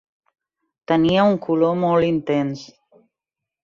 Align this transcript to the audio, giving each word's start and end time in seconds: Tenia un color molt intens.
Tenia 0.93 1.27
un 1.33 1.39
color 1.45 1.79
molt 1.85 2.11
intens. 2.11 2.69